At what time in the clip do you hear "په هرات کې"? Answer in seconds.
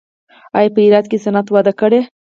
0.75-1.17